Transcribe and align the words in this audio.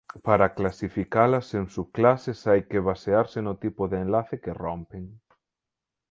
Para 0.27 0.47
clasificalas 0.57 1.47
en 1.59 1.65
subclases 1.75 2.39
hai 2.49 2.61
que 2.69 2.85
basearse 2.89 3.39
no 3.47 3.53
tipo 3.63 3.83
de 3.91 3.97
enlace 4.05 4.35
que 4.43 4.53
rompen. 4.63 5.03